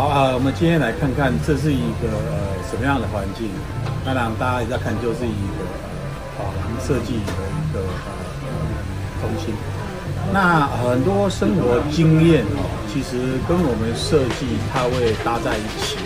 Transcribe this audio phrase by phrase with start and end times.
[0.00, 3.50] 好啊，我们今天来看看这是一个呃什么样的环境。
[4.02, 5.68] 当然，大家一看就是一个
[6.40, 8.48] 呃珐琅设计的一个呃
[9.20, 9.52] 中心。
[10.32, 16.00] 那很多生活经验哦，其实跟我们设计它会搭在一起。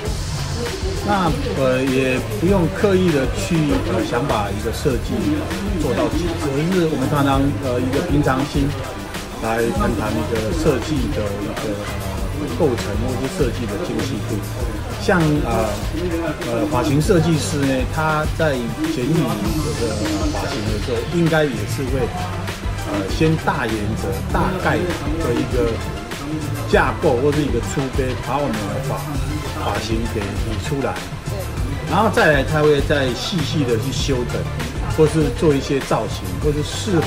[1.06, 1.30] 那
[1.62, 3.54] 呃也不用刻意的去
[3.94, 5.14] 呃想把一个设计
[5.78, 8.66] 做到极致，而是我们常常呃一个平常心
[9.40, 11.70] 来谈谈一个设计的一个。
[12.58, 14.36] 构成或是设计的精细度，
[15.02, 15.68] 像呃
[16.46, 18.52] 呃发型设计师呢，他在
[18.94, 19.14] 剪理
[19.64, 19.94] 这个
[20.32, 22.06] 发型的时候，应该也是会
[22.86, 25.72] 呃先大原则、大概的一个
[26.70, 28.96] 架构或是一个粗胚，把我们的发
[29.64, 30.94] 发型给理出来，
[31.90, 34.40] 然后再来他会再细细的去修整，
[34.96, 37.06] 或是做一些造型，或是适合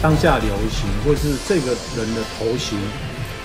[0.00, 2.78] 当下流行，或是这个人的头型。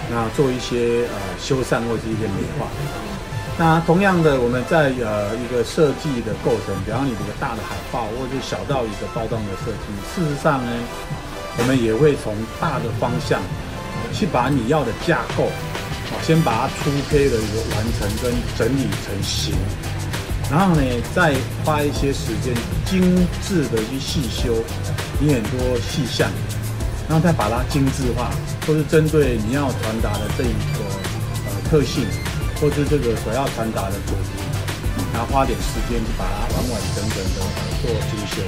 [0.10, 2.68] 那做一些呃修缮或是一些美化。
[3.60, 10.72] 那同样的，我们在呃一个设计的构成，比方你这个大的海报，或者是小到一个包装的设计，事实上呢，
[11.60, 13.40] 我们也会从大的方向
[14.12, 15.52] 去把你要的架构
[16.10, 19.54] 啊，先把它粗胚的一个完成跟整理成型，
[20.50, 20.82] 然后呢，
[21.14, 24.56] 再花一些时间精致的去细修
[25.20, 26.32] 你很多细项。
[27.12, 28.32] 然后再把它精致化，
[28.66, 30.80] 或是针对你要传达的这一个
[31.44, 32.08] 呃特性，
[32.56, 34.40] 或是这个所要传达的主题，
[35.12, 37.44] 然后花点时间去把它完完整整的
[37.84, 38.40] 做精修。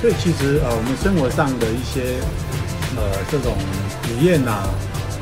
[0.00, 2.22] 所以其实呃我们生活上的一些
[2.94, 3.52] 呃这种
[4.06, 4.62] 体验呐、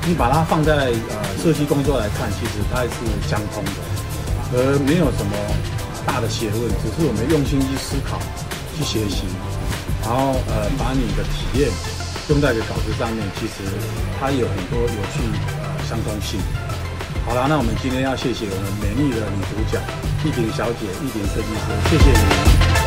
[0.06, 2.90] 你把它放在呃设计工作来看，其实它是
[3.26, 3.80] 相通的，
[4.52, 5.32] 而没有什么
[6.04, 8.20] 大的学问，只是我们用心去思考、
[8.76, 9.24] 去学习，
[10.04, 11.72] 然后呃把你的体验。
[12.28, 13.62] 用在这个稿子上面，其实
[14.18, 15.22] 它有很多有趣
[15.62, 16.40] 呃相关性。
[17.24, 19.80] 好了，那我们今天要谢谢我们美丽的女主角，
[20.24, 22.86] 一婷小姐，一婷设计师，谢谢你。